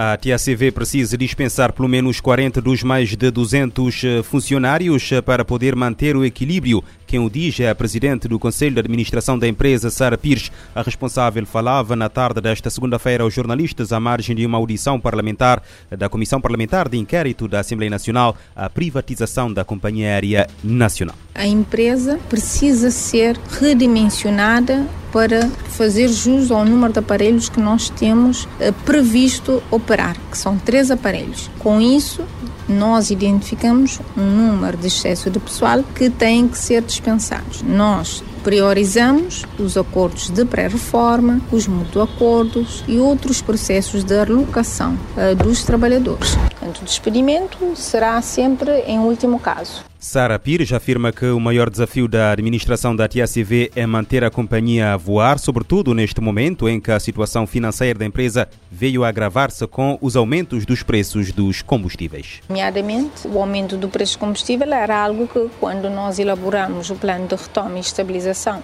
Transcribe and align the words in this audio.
A 0.00 0.16
TACV 0.16 0.70
precisa 0.70 1.18
dispensar 1.18 1.72
pelo 1.72 1.88
menos 1.88 2.20
40 2.20 2.62
dos 2.62 2.84
mais 2.84 3.16
de 3.16 3.30
200 3.32 4.04
eh, 4.04 4.22
funcionários 4.22 5.10
eh, 5.10 5.20
para 5.20 5.44
poder 5.44 5.74
manter 5.74 6.14
o 6.14 6.24
equilíbrio. 6.24 6.84
Quem 7.08 7.18
o 7.18 7.30
diz 7.30 7.58
é 7.58 7.70
a 7.70 7.74
presidente 7.74 8.28
do 8.28 8.38
Conselho 8.38 8.74
de 8.74 8.80
Administração 8.80 9.38
da 9.38 9.48
empresa, 9.48 9.88
Sara 9.88 10.18
Pires. 10.18 10.52
A 10.74 10.82
responsável 10.82 11.46
falava 11.46 11.96
na 11.96 12.10
tarde 12.10 12.38
desta 12.38 12.68
segunda-feira 12.68 13.24
aos 13.24 13.32
jornalistas 13.32 13.94
à 13.94 13.98
margem 13.98 14.36
de 14.36 14.44
uma 14.44 14.58
audição 14.58 15.00
parlamentar 15.00 15.62
da 15.90 16.06
Comissão 16.10 16.38
Parlamentar 16.38 16.86
de 16.86 16.98
Inquérito 16.98 17.48
da 17.48 17.60
Assembleia 17.60 17.88
Nacional 17.88 18.36
à 18.54 18.68
privatização 18.68 19.50
da 19.50 19.64
Companhia 19.64 20.08
Aérea 20.08 20.48
Nacional. 20.62 21.16
A 21.34 21.46
empresa 21.46 22.20
precisa 22.28 22.90
ser 22.90 23.38
redimensionada 23.58 24.86
para 25.10 25.48
fazer 25.70 26.08
jus 26.08 26.50
ao 26.50 26.62
número 26.66 26.92
de 26.92 26.98
aparelhos 26.98 27.48
que 27.48 27.58
nós 27.58 27.88
temos 27.88 28.46
eh, 28.60 28.70
previsto 28.84 29.62
operar, 29.70 30.14
que 30.30 30.36
são 30.36 30.58
três 30.58 30.90
aparelhos. 30.90 31.50
Com 31.58 31.80
isso, 31.80 32.22
nós 32.68 33.10
identificamos 33.10 34.00
um 34.16 34.24
número 34.24 34.76
de 34.76 34.88
excesso 34.88 35.30
de 35.30 35.38
pessoal 35.38 35.82
que 35.94 36.10
tem 36.10 36.46
que 36.46 36.58
ser 36.58 36.82
dispensados. 36.82 37.62
Nós 37.62 38.22
priorizamos 38.44 39.44
os 39.58 39.76
acordos 39.76 40.30
de 40.30 40.44
pré-reforma, 40.44 41.40
os 41.50 41.66
mutuo-acordos 41.66 42.84
e 42.86 42.98
outros 42.98 43.42
processos 43.42 44.04
de 44.04 44.18
alocação 44.18 44.96
uh, 45.16 45.34
dos 45.34 45.64
trabalhadores. 45.64 46.36
Portanto, 46.68 46.82
o 46.82 46.84
despedimento 46.84 47.76
será 47.76 48.20
sempre 48.20 48.80
em 48.80 48.98
último 48.98 49.38
caso. 49.38 49.84
Sara 49.98 50.38
Pires 50.38 50.70
afirma 50.72 51.10
que 51.10 51.24
o 51.24 51.40
maior 51.40 51.70
desafio 51.70 52.06
da 52.06 52.30
administração 52.30 52.94
da 52.94 53.08
TACV 53.08 53.72
é 53.74 53.86
manter 53.86 54.22
a 54.22 54.30
companhia 54.30 54.92
a 54.92 54.96
voar, 54.96 55.38
sobretudo 55.38 55.94
neste 55.94 56.20
momento 56.20 56.68
em 56.68 56.78
que 56.78 56.90
a 56.90 57.00
situação 57.00 57.46
financeira 57.46 57.98
da 57.98 58.04
empresa 58.04 58.46
veio 58.70 59.02
a 59.02 59.08
agravar-se 59.08 59.66
com 59.66 59.98
os 60.02 60.14
aumentos 60.14 60.66
dos 60.66 60.82
preços 60.82 61.32
dos 61.32 61.62
combustíveis. 61.62 62.40
Nomeadamente, 62.48 63.26
o 63.26 63.38
aumento 63.38 63.76
do 63.76 63.88
preço 63.88 64.16
do 64.16 64.20
combustível 64.20 64.70
era 64.72 65.02
algo 65.02 65.26
que, 65.26 65.48
quando 65.58 65.88
nós 65.88 66.18
elaboramos 66.18 66.90
o 66.90 66.96
plano 66.96 67.26
de 67.26 67.34
retoma 67.34 67.78
e 67.78 67.80
estabilização 67.80 68.62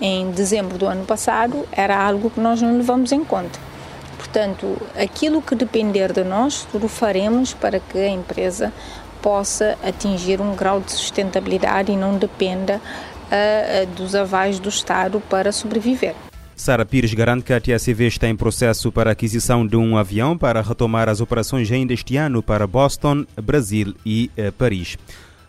em 0.00 0.30
dezembro 0.32 0.76
do 0.76 0.86
ano 0.86 1.06
passado, 1.06 1.64
era 1.70 1.96
algo 1.96 2.28
que 2.28 2.40
nós 2.40 2.60
não 2.60 2.76
levamos 2.76 3.12
em 3.12 3.24
conta. 3.24 3.75
Portanto, 4.16 4.76
aquilo 4.96 5.42
que 5.42 5.54
depender 5.54 6.12
de 6.12 6.24
nós, 6.24 6.66
tudo 6.70 6.88
faremos 6.88 7.54
para 7.54 7.78
que 7.78 7.98
a 7.98 8.08
empresa 8.08 8.72
possa 9.22 9.76
atingir 9.82 10.40
um 10.40 10.54
grau 10.54 10.80
de 10.80 10.92
sustentabilidade 10.92 11.92
e 11.92 11.96
não 11.96 12.16
dependa 12.16 12.80
uh, 12.80 13.86
dos 13.94 14.14
avais 14.14 14.58
do 14.58 14.68
Estado 14.68 15.20
para 15.28 15.52
sobreviver. 15.52 16.14
Sara 16.54 16.86
Pires 16.86 17.12
garante 17.12 17.44
que 17.44 17.52
a 17.52 17.60
TSV 17.60 18.06
está 18.06 18.28
em 18.28 18.36
processo 18.36 18.90
para 18.90 19.10
aquisição 19.10 19.66
de 19.66 19.76
um 19.76 19.98
avião 19.98 20.38
para 20.38 20.62
retomar 20.62 21.08
as 21.08 21.20
operações 21.20 21.70
ainda 21.70 21.92
este 21.92 22.16
ano 22.16 22.42
para 22.42 22.66
Boston, 22.66 23.26
Brasil 23.36 23.94
e 24.06 24.30
uh, 24.38 24.50
Paris. 24.52 24.96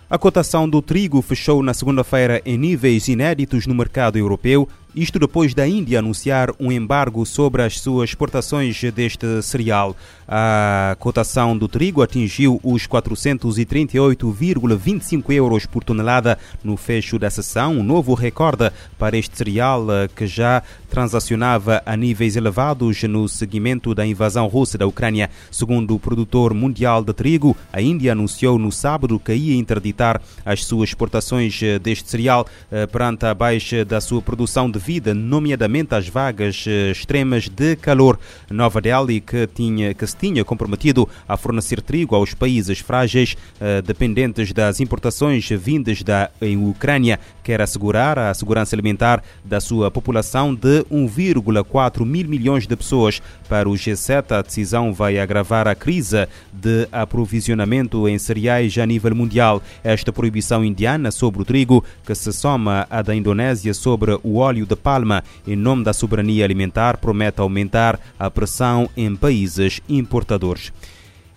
A 0.10 0.18
cotação 0.18 0.70
do 0.70 0.82
trigo 0.82 1.22
fechou 1.22 1.62
na 1.62 1.74
segunda-feira 1.74 2.42
em 2.46 2.58
níveis 2.58 3.10
inéditos 3.10 3.68
no 3.68 3.76
mercado 3.76 4.18
europeu, 4.18 4.68
isto 4.96 5.20
depois 5.20 5.54
da 5.54 5.68
Índia 5.68 6.00
anunciar 6.00 6.50
um 6.60 6.72
embargo 6.72 7.26
sobre 7.26 7.62
as 7.62 7.80
suas 7.80 8.10
exportações 8.10 8.82
deste 8.94 9.42
cereal. 9.42 9.96
A 10.28 10.98
cotação 11.00 11.58
do 11.58 11.70
trigo 11.70 12.02
atingiu 12.02 12.60
os 12.62 12.86
438,25 12.86 15.32
euros 15.32 15.66
por 15.66 15.86
tonelada 15.86 16.38
no 16.62 16.76
fecho 16.76 17.18
da 17.18 17.30
sessão, 17.30 17.78
um 17.78 17.84
novo 17.84 18.14
recorde 18.14 18.70
para 19.00 19.18
este 19.18 19.38
cereal 19.38 19.90
eh, 19.90 20.10
que 20.14 20.28
já 20.28 20.62
transacionava 20.90 21.82
a 21.86 21.96
níveis 21.96 22.36
elevados 22.36 23.02
no 23.04 23.30
seguimento 23.30 23.96
da 23.96 24.06
invasão 24.06 24.48
russa 24.48 24.78
da 24.78 24.86
Ucrânia. 24.86 25.30
Segundo 25.50 25.96
o 25.96 26.00
produtor 26.00 26.54
mundial 26.54 27.02
de 27.04 27.14
trigo, 27.14 27.56
a 27.72 27.82
Índia 27.82 28.12
anunciou 28.12 28.60
no 28.60 28.70
sábado 28.72 29.20
que 29.20 29.34
ia 29.34 29.56
interditar 29.56 30.22
as 30.46 30.66
suas 30.66 30.90
exportações 30.90 31.64
eh, 31.64 31.80
deste 31.80 32.10
cereal 32.10 32.46
eh, 32.70 32.86
perante 32.86 33.26
a 33.26 33.34
baixa 33.34 33.86
da 33.86 34.02
sua 34.02 34.22
produção 34.22 34.70
de 34.70 34.78
devido 34.88 35.14
nomeadamente 35.14 35.94
às 35.94 36.08
vagas 36.08 36.64
eh, 36.66 36.92
extremas 36.92 37.50
de 37.50 37.76
calor. 37.76 38.18
Nova 38.50 38.80
Delhi, 38.80 39.20
que, 39.20 39.46
tinha, 39.46 39.94
que 39.94 40.08
se 40.08 40.16
tinha 40.16 40.46
comprometido 40.46 41.10
a 41.28 41.36
fornecer 41.36 41.82
trigo 41.82 42.16
aos 42.16 42.34
países 42.34 42.80
frágeis 42.80 43.36
uh, 43.60 43.82
dependentes 43.82 44.54
das 44.54 44.80
importações 44.80 45.50
vindas 45.50 46.02
da 46.02 46.30
Ucrânia, 46.70 47.20
quer 47.44 47.62
assegurar 47.62 48.18
a 48.18 48.34
segurança 48.34 48.76
alimentar 48.76 49.22
da 49.44 49.60
sua 49.60 49.92
população 49.92 50.56
de 50.56 50.84
1,4 50.92 52.06
mil 52.06 52.28
milhões 52.28 52.66
de 52.66 52.76
pessoas. 52.76 53.22
Para 53.50 53.70
o 53.70 53.74
G7, 53.74 54.38
a 54.38 54.42
decisão 54.42 54.94
vai 54.94 55.20
agravar 55.20 55.68
a 55.68 55.76
crise 55.76 56.28
de 56.54 56.88
aprovisionamento 56.92 58.08
em 58.08 58.18
cereais 58.18 58.78
a 58.78 58.86
nível 58.86 59.16
mundial. 59.16 59.62
Esta 59.84 60.14
proibição 60.14 60.64
indiana 60.64 61.12
sobre 61.12 61.42
o 61.42 61.46
trigo, 61.46 61.84
que 62.06 62.16
se 62.16 62.32
soma 62.32 62.88
à 62.90 63.02
da 63.02 63.16
Indonésia 63.16 63.74
sobre 63.74 64.20
o 64.24 64.38
óleo 64.38 64.66
de 64.68 64.76
Palma, 64.76 65.24
em 65.48 65.56
nome 65.56 65.84
da 65.84 65.94
soberania 65.94 66.44
alimentar, 66.44 66.98
promete 66.98 67.42
aumentar 67.42 68.00
a 68.20 68.30
pressão 68.30 68.90
em 68.96 69.16
países 69.16 69.82
importadores. 69.88 70.72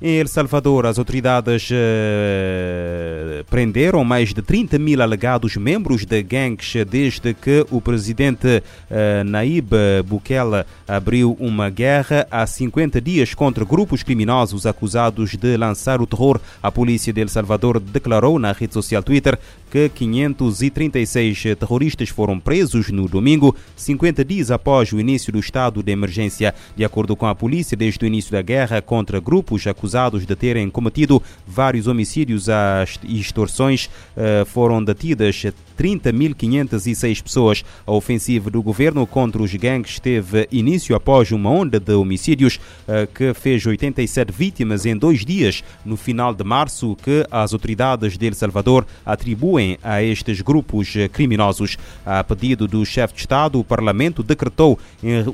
Em 0.03 0.19
El 0.19 0.29
Salvador, 0.29 0.87
as 0.87 0.99
autoridades 0.99 1.69
uh, 1.71 3.45
prenderam 3.51 4.03
mais 4.03 4.33
de 4.33 4.41
30 4.41 4.79
mil 4.79 5.03
alegados 5.03 5.57
membros 5.57 6.07
de 6.07 6.23
gangues 6.23 6.73
desde 6.89 7.35
que 7.35 7.67
o 7.71 7.83
presidente 7.83 8.63
uh, 8.91 9.25
Naib 9.27 9.71
Bukele 10.07 10.65
abriu 10.89 11.37
uma 11.39 11.69
guerra 11.69 12.27
há 12.31 12.47
50 12.47 12.99
dias 12.99 13.35
contra 13.35 13.63
grupos 13.63 14.03
criminosos 14.03 14.65
acusados 14.65 15.37
de 15.37 15.55
lançar 15.59 16.01
o 16.01 16.07
terror. 16.07 16.41
A 16.63 16.73
polícia 16.73 17.13
de 17.13 17.21
El 17.21 17.29
Salvador 17.29 17.79
declarou 17.79 18.39
na 18.39 18.53
rede 18.53 18.73
social 18.73 19.03
Twitter 19.03 19.39
que 19.71 19.89
536 19.89 21.45
terroristas 21.59 22.09
foram 22.09 22.41
presos 22.41 22.91
no 22.91 23.09
domingo, 23.09 23.55
50 23.77 24.25
dias 24.25 24.51
após 24.51 24.93
o 24.93 24.99
início 24.99 25.33
do 25.33 25.39
estado 25.39 25.83
de 25.83 25.93
emergência. 25.93 26.55
De 26.77 26.85
acordo 26.85 27.15
com 27.15 27.27
a 27.27 27.35
polícia, 27.35 27.77
desde 27.77 28.05
o 28.05 28.07
início 28.07 28.33
da 28.33 28.43
guerra 28.43 28.83
contra 28.83 29.21
grupos 29.21 29.67
acusados 29.67 30.27
de 30.27 30.35
terem 30.35 30.69
cometido 30.69 31.23
vários 31.47 31.87
homicídios 31.87 32.47
e 33.05 33.21
extorsões, 33.21 33.89
eh, 34.17 34.45
foram 34.45 34.83
detidas 34.83 35.45
30.506 35.79 37.23
pessoas. 37.23 37.65
A 37.87 37.93
ofensiva 37.93 38.51
do 38.51 38.63
governo 38.63 39.07
contra 39.07 39.41
os 39.41 39.55
gangues 39.55 40.01
teve 40.01 40.49
início 40.51 40.97
após 40.97 41.31
uma 41.31 41.49
onda 41.49 41.79
de 41.79 41.93
homicídios 41.93 42.59
eh, 42.89 43.07
que 43.15 43.33
fez 43.35 43.65
87 43.65 44.33
vítimas 44.33 44.85
em 44.85 44.97
dois 44.97 45.25
dias, 45.25 45.63
no 45.85 45.97
final 45.97 46.35
de 46.35 46.43
março, 46.43 46.97
que 47.03 47.25
as 47.31 47.53
autoridades 47.53 48.19
de 48.19 48.27
El 48.27 48.35
Salvador 48.35 48.85
atribuem 49.07 49.60
a 49.83 50.03
estes 50.03 50.41
grupos 50.41 50.95
criminosos. 51.13 51.77
A 52.05 52.23
pedido 52.25 52.67
do 52.67 52.85
chefe 52.85 53.15
de 53.15 53.21
Estado, 53.21 53.59
o 53.59 53.65
Parlamento 53.65 54.23
decretou 54.23 54.79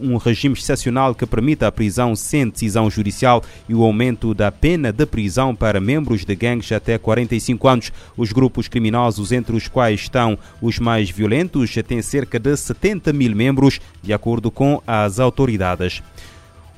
um 0.00 0.16
regime 0.16 0.54
excepcional 0.54 1.14
que 1.14 1.26
permita 1.26 1.66
a 1.66 1.72
prisão 1.72 2.14
sem 2.16 2.48
decisão 2.48 2.90
judicial 2.90 3.42
e 3.68 3.74
o 3.74 3.82
aumento 3.82 4.34
da 4.34 4.50
pena 4.50 4.92
de 4.92 5.06
prisão 5.06 5.54
para 5.54 5.80
membros 5.80 6.24
de 6.24 6.34
gangues 6.34 6.72
até 6.72 6.98
45 6.98 7.68
anos. 7.68 7.92
Os 8.16 8.32
grupos 8.32 8.68
criminosos, 8.68 9.32
entre 9.32 9.56
os 9.56 9.68
quais 9.68 10.00
estão 10.00 10.38
os 10.60 10.78
mais 10.78 11.10
violentos 11.10 11.74
têm 11.86 12.02
cerca 12.02 12.38
de 12.38 12.56
70 12.56 13.12
mil 13.12 13.34
membros, 13.34 13.80
de 14.02 14.12
acordo 14.12 14.50
com 14.50 14.82
as 14.86 15.20
autoridades. 15.20 16.02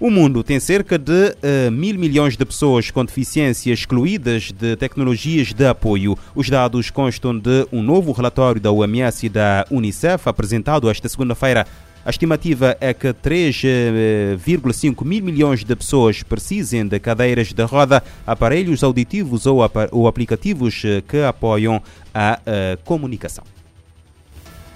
O 0.01 0.11
mundo 0.13 0.45
tem 0.45 0.61
cerca 0.61 0.97
de 0.97 1.13
uh, 1.13 1.73
mil 1.73 1.99
milhões 1.99 2.37
de 2.37 2.45
pessoas 2.45 2.89
com 2.89 3.05
deficiência 3.05 3.73
excluídas 3.73 4.53
de 4.53 4.77
tecnologias 4.77 5.53
de 5.53 5.67
apoio. 5.67 6.17
Os 6.37 6.49
dados 6.49 6.89
constam 6.89 7.37
de 7.37 7.67
um 7.73 7.83
novo 7.83 8.13
relatório 8.13 8.61
da 8.61 8.71
OMS 8.71 9.27
e 9.27 9.29
da 9.29 9.67
Unicef, 9.69 10.29
apresentado 10.29 10.89
esta 10.89 11.09
segunda-feira 11.09 11.67
a 12.05 12.11
estimativa 12.11 12.77
é 12.81 12.95
que 12.95 13.09
3,5 13.09 15.05
mil 15.05 15.23
milhões 15.23 15.65
de 15.65 15.75
pessoas 15.75 16.23
precisem 16.23 16.87
de 16.87 16.99
cadeiras 17.01 17.53
de 17.53 17.63
roda, 17.65 18.03
aparelhos 18.25 18.85
auditivos 18.85 19.47
ou, 19.47 19.59
ou 19.91 20.07
aplicativos 20.07 20.81
que 21.09 21.19
apoiam 21.23 21.83
a, 22.15 22.35
a 22.35 22.77
comunicação. 22.85 23.45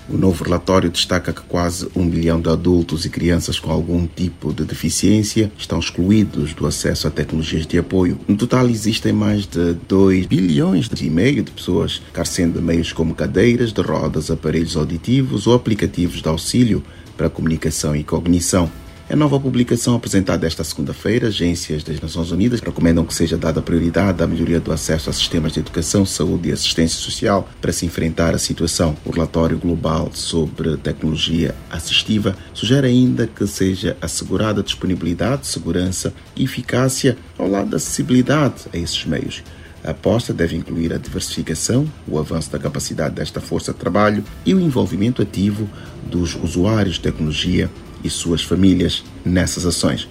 O 0.09 0.17
novo 0.17 0.43
relatório 0.43 0.91
destaca 0.91 1.33
que 1.33 1.43
quase 1.43 1.89
um 1.95 2.05
milhão 2.05 2.41
de 2.41 2.49
adultos 2.49 3.05
e 3.05 3.09
crianças 3.09 3.61
com 3.61 3.71
algum 3.71 4.07
tipo 4.07 4.53
de 4.53 4.65
deficiência 4.65 5.51
estão 5.57 5.79
excluídos 5.79 6.53
do 6.53 6.67
acesso 6.67 7.07
a 7.07 7.11
tecnologias 7.11 7.67
de 7.67 7.79
apoio. 7.79 8.19
No 8.27 8.37
total, 8.37 8.69
existem 8.69 9.13
mais 9.13 9.47
de 9.47 9.75
2 9.89 10.27
bilhões 10.27 10.91
e 11.01 11.09
meio 11.09 11.43
de 11.43 11.53
pessoas 11.53 12.03
carecendo 12.13 12.59
de 12.59 12.65
meios 12.65 12.93
como 12.93 13.15
cadeiras 13.15 13.73
de 13.73 13.81
rodas, 13.81 14.31
aparelhos 14.31 14.77
auditivos 14.77 15.47
ou 15.47 15.55
aplicativos 15.55 16.21
de 16.21 16.29
auxílio 16.29 16.83
para 17.17 17.31
comunicação 17.31 17.95
e 17.95 18.03
cognição. 18.03 18.71
Em 19.11 19.17
nova 19.17 19.39
publicação 19.39 19.97
apresentada 19.97 20.47
esta 20.47 20.63
segunda-feira, 20.63 21.27
agências 21.27 21.83
das 21.83 22.01
Nações 22.01 22.31
Unidas 22.31 22.61
recomendam 22.61 23.05
que 23.05 23.13
seja 23.13 23.37
dada 23.37 23.61
prioridade 23.61 24.23
à 24.23 24.27
melhoria 24.27 24.61
do 24.61 24.73
acesso 24.73 25.11
a 25.11 25.13
sistemas 25.13 25.53
de 25.53 25.59
educação, 25.59 26.07
saúde 26.07 26.49
e 26.49 26.53
assistência 26.53 26.99
social 26.99 27.49
para 27.61 27.73
se 27.73 27.85
enfrentar 27.85 28.33
a 28.33 28.39
situação. 28.39 28.97
O 29.05 29.11
relatório 29.11 29.59
global 29.59 30.09
sobre 30.15 30.77
tecnologia 30.77 31.55
assistiva 31.69 32.37
sugere 32.55 32.87
ainda 32.87 33.27
que 33.27 33.45
seja 33.47 33.97
assegurada 34.01 34.63
disponibilidade, 34.63 35.49
segurança 35.49 36.15
e 36.37 36.45
eficácia 36.45 37.19
ao 37.37 37.49
lado 37.49 37.71
da 37.71 37.79
acessibilidade 37.79 38.63
a 38.73 38.79
esses 38.79 39.05
meios. 39.05 39.43
A 39.85 39.91
aposta 39.91 40.33
deve 40.33 40.57
incluir 40.57 40.93
a 40.93 40.97
diversificação, 40.97 41.91
o 42.07 42.21
avanço 42.21 42.53
da 42.53 42.59
capacidade 42.59 43.17
desta 43.17 43.41
força 43.41 43.73
de 43.73 43.79
trabalho 43.81 44.25
e 44.47 44.55
o 44.55 44.61
envolvimento 44.61 45.21
ativo 45.21 45.69
dos 46.09 46.37
usuários 46.37 46.95
de 46.95 47.01
tecnologia 47.01 47.69
e 48.03 48.11
suas 48.11 48.43
famílias 48.43 49.05
nessas 49.25 49.67
ações. 49.67 50.09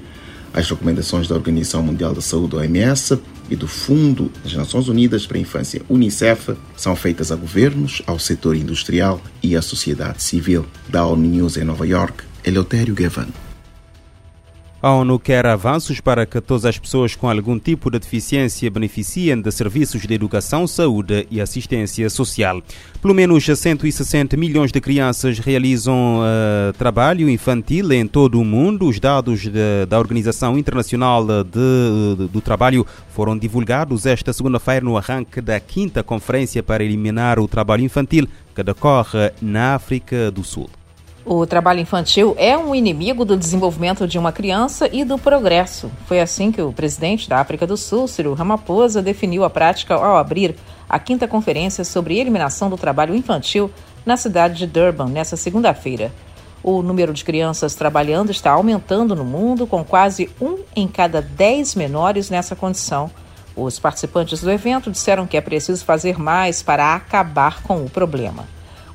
As 0.54 0.70
recomendações 0.70 1.28
da 1.28 1.36
Organização 1.36 1.82
Mundial 1.82 2.14
da 2.14 2.22
Saúde, 2.22 2.56
OMS, 2.56 3.18
e 3.50 3.56
do 3.56 3.68
Fundo 3.68 4.32
das 4.44 4.54
Nações 4.54 4.88
Unidas 4.88 5.28
para 5.28 5.38
a 5.38 5.42
Infância, 5.42 5.82
UNICEF, 5.90 6.56
são 6.76 6.96
feitas 6.96 7.34
a 7.34 7.36
governos, 7.36 8.02
ao 8.08 8.18
setor 8.18 8.56
industrial 8.56 9.22
e 9.44 9.58
à 9.58 9.62
sociedade 9.62 10.24
civil. 10.24 10.66
Da 10.88 11.06
ONU 11.06 11.28
News 11.28 11.58
em 11.58 11.66
Nova 11.66 11.86
York, 11.86 12.24
Eleutério 12.46 12.96
Gavan. 12.96 13.28
A 14.84 14.90
ONU 14.94 15.20
quer 15.20 15.46
avanços 15.46 16.02
para 16.02 16.26
que 16.26 16.42
todas 16.42 16.66
as 16.66 16.80
pessoas 16.80 17.16
com 17.16 17.30
algum 17.30 17.60
tipo 17.60 17.92
de 17.92 18.00
deficiência 18.00 18.72
beneficiem 18.72 19.40
de 19.40 19.52
serviços 19.52 20.08
de 20.08 20.14
educação, 20.16 20.66
saúde 20.66 21.28
e 21.30 21.40
assistência 21.40 22.10
social. 22.10 22.64
Pelo 23.00 23.14
menos 23.14 23.46
160 23.46 24.36
milhões 24.38 24.72
de 24.72 24.82
crianças 24.82 25.38
realizam 25.38 26.22
uh, 26.22 26.74
trabalho 26.74 27.30
infantil 27.30 27.92
em 27.92 28.08
todo 28.08 28.42
o 28.42 28.44
mundo. 28.44 28.88
Os 28.88 29.00
dados 29.00 29.42
de, 29.42 29.86
da 29.88 30.00
Organização 30.00 30.58
Internacional 30.58 31.28
de, 31.28 31.44
de, 31.44 32.28
do 32.30 32.42
Trabalho 32.42 32.84
foram 33.10 33.38
divulgados 33.38 34.08
esta 34.08 34.34
segunda-feira 34.34 34.84
no 34.84 34.98
arranque 34.98 35.42
da 35.42 35.60
quinta 35.60 36.02
conferência 36.02 36.64
para 36.64 36.84
eliminar 36.84 37.40
o 37.40 37.48
trabalho 37.48 37.84
infantil 37.84 38.28
que 38.56 38.64
decorre 38.64 39.32
na 39.40 39.76
África 39.76 40.32
do 40.32 40.44
Sul. 40.44 40.81
O 41.24 41.46
trabalho 41.46 41.80
infantil 41.80 42.34
é 42.36 42.58
um 42.58 42.74
inimigo 42.74 43.24
do 43.24 43.38
desenvolvimento 43.38 44.08
de 44.08 44.18
uma 44.18 44.32
criança 44.32 44.90
e 44.92 45.04
do 45.06 45.20
progresso. 45.20 45.92
Foi 46.08 46.20
assim 46.20 46.52
que 46.52 46.62
o 46.62 46.74
presidente 46.74 47.30
da 47.30 47.40
África 47.40 47.68
do 47.68 47.78
Sul, 47.78 48.08
Cyril 48.08 48.34
Ramaphosa, 48.34 49.04
definiu 49.04 49.44
a 49.44 49.50
prática 49.50 49.94
ao 49.94 50.18
abrir 50.18 50.56
a 50.90 50.98
quinta 50.98 51.28
conferência 51.28 51.84
sobre 51.84 52.18
eliminação 52.18 52.72
do 52.72 52.78
trabalho 52.78 53.14
infantil 53.14 53.70
na 54.04 54.18
cidade 54.18 54.56
de 54.56 54.66
Durban 54.66 55.10
nesta 55.10 55.38
segunda-feira. 55.38 56.12
O 56.64 56.82
número 56.82 57.14
de 57.14 57.24
crianças 57.24 57.76
trabalhando 57.76 58.32
está 58.32 58.52
aumentando 58.52 59.16
no 59.16 59.24
mundo, 59.24 59.68
com 59.68 59.84
quase 59.84 60.28
um 60.42 60.58
em 60.76 60.88
cada 60.88 61.22
dez 61.22 61.76
menores 61.76 62.32
nessa 62.32 62.56
condição. 62.56 63.12
Os 63.56 63.78
participantes 63.78 64.42
do 64.42 64.50
evento 64.50 64.90
disseram 64.90 65.28
que 65.28 65.38
é 65.38 65.42
preciso 65.42 65.86
fazer 65.86 66.18
mais 66.20 66.64
para 66.64 66.96
acabar 66.96 67.62
com 67.62 67.86
o 67.86 67.90
problema. 67.90 68.48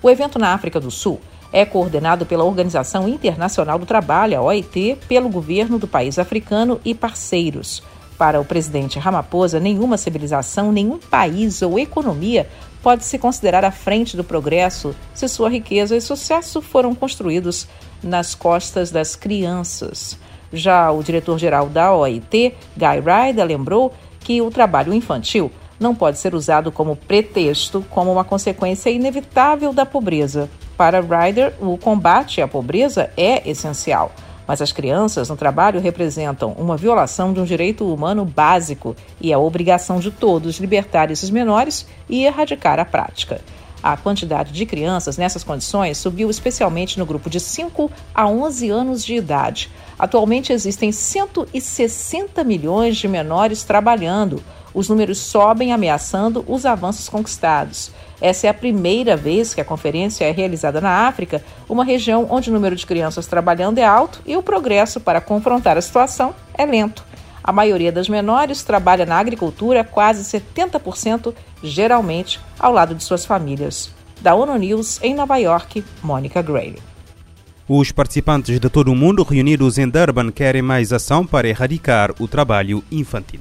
O 0.02 0.10
evento 0.10 0.40
na 0.40 0.52
África 0.52 0.80
do 0.80 0.90
Sul 0.90 1.20
é 1.56 1.64
coordenado 1.64 2.26
pela 2.26 2.44
Organização 2.44 3.08
Internacional 3.08 3.78
do 3.78 3.86
Trabalho, 3.86 4.36
a 4.36 4.42
OIT, 4.42 4.98
pelo 5.08 5.30
governo 5.30 5.78
do 5.78 5.88
país 5.88 6.18
africano 6.18 6.78
e 6.84 6.94
parceiros. 6.94 7.82
Para 8.18 8.38
o 8.38 8.44
presidente 8.44 8.98
Ramaphosa, 8.98 9.58
nenhuma 9.58 9.96
civilização, 9.96 10.70
nenhum 10.70 10.98
país 10.98 11.62
ou 11.62 11.78
economia 11.78 12.46
pode 12.82 13.06
se 13.06 13.18
considerar 13.18 13.64
à 13.64 13.70
frente 13.70 14.18
do 14.18 14.22
progresso 14.22 14.94
se 15.14 15.26
sua 15.28 15.48
riqueza 15.48 15.96
e 15.96 16.00
sucesso 16.02 16.60
foram 16.60 16.94
construídos 16.94 17.66
nas 18.02 18.34
costas 18.34 18.90
das 18.90 19.16
crianças. 19.16 20.18
Já 20.52 20.92
o 20.92 21.02
diretor-geral 21.02 21.70
da 21.70 21.94
OIT, 21.94 22.54
Guy 22.76 23.00
Ryder, 23.00 23.46
lembrou 23.46 23.94
que 24.20 24.42
o 24.42 24.50
trabalho 24.50 24.92
infantil 24.92 25.50
não 25.80 25.94
pode 25.94 26.18
ser 26.18 26.34
usado 26.34 26.70
como 26.70 26.96
pretexto, 26.96 27.82
como 27.88 28.12
uma 28.12 28.24
consequência 28.24 28.90
inevitável 28.90 29.72
da 29.72 29.86
pobreza. 29.86 30.50
Para 30.76 31.00
Ryder, 31.00 31.54
o 31.58 31.78
combate 31.78 32.42
à 32.42 32.46
pobreza 32.46 33.10
é 33.16 33.48
essencial, 33.48 34.12
mas 34.46 34.60
as 34.60 34.72
crianças 34.72 35.30
no 35.30 35.36
trabalho 35.36 35.80
representam 35.80 36.52
uma 36.52 36.76
violação 36.76 37.32
de 37.32 37.40
um 37.40 37.44
direito 37.44 37.90
humano 37.90 38.26
básico 38.26 38.94
e 39.18 39.32
é 39.32 39.38
obrigação 39.38 39.98
de 39.98 40.10
todos 40.10 40.60
libertar 40.60 41.10
esses 41.10 41.30
menores 41.30 41.86
e 42.08 42.24
erradicar 42.26 42.78
a 42.78 42.84
prática. 42.84 43.40
A 43.82 43.96
quantidade 43.96 44.52
de 44.52 44.66
crianças 44.66 45.16
nessas 45.16 45.44
condições 45.44 45.96
subiu 45.96 46.28
especialmente 46.28 46.98
no 46.98 47.06
grupo 47.06 47.30
de 47.30 47.40
5 47.40 47.90
a 48.14 48.26
11 48.26 48.68
anos 48.68 49.04
de 49.04 49.14
idade. 49.14 49.70
Atualmente 49.98 50.52
existem 50.52 50.92
160 50.92 52.44
milhões 52.44 52.96
de 52.96 53.08
menores 53.08 53.62
trabalhando, 53.62 54.42
os 54.76 54.90
números 54.90 55.16
sobem 55.16 55.72
ameaçando 55.72 56.44
os 56.46 56.66
avanços 56.66 57.08
conquistados. 57.08 57.90
Essa 58.20 58.46
é 58.46 58.50
a 58.50 58.54
primeira 58.54 59.16
vez 59.16 59.54
que 59.54 59.60
a 59.60 59.64
conferência 59.64 60.26
é 60.26 60.30
realizada 60.30 60.82
na 60.82 61.08
África, 61.08 61.42
uma 61.66 61.82
região 61.82 62.26
onde 62.28 62.50
o 62.50 62.52
número 62.52 62.76
de 62.76 62.84
crianças 62.84 63.26
trabalhando 63.26 63.78
é 63.78 63.84
alto 63.84 64.20
e 64.26 64.36
o 64.36 64.42
progresso 64.42 65.00
para 65.00 65.18
confrontar 65.18 65.78
a 65.78 65.80
situação 65.80 66.34
é 66.52 66.66
lento. 66.66 67.02
A 67.42 67.52
maioria 67.52 67.90
das 67.90 68.06
menores 68.06 68.62
trabalha 68.62 69.06
na 69.06 69.16
agricultura, 69.16 69.82
quase 69.82 70.22
70%, 70.38 71.32
geralmente 71.62 72.38
ao 72.58 72.70
lado 72.70 72.94
de 72.94 73.02
suas 73.02 73.24
famílias. 73.24 73.90
Da 74.20 74.34
ONU 74.34 74.58
News, 74.58 75.00
em 75.02 75.14
Nova 75.14 75.38
York, 75.38 75.82
Mônica 76.02 76.42
Gray. 76.42 76.76
Os 77.66 77.92
participantes 77.92 78.60
de 78.60 78.68
todo 78.68 78.92
o 78.92 78.94
mundo 78.94 79.22
reunidos 79.22 79.78
em 79.78 79.88
Durban 79.88 80.30
querem 80.30 80.60
mais 80.60 80.92
ação 80.92 81.26
para 81.26 81.48
erradicar 81.48 82.14
o 82.20 82.28
trabalho 82.28 82.84
infantil. 82.92 83.40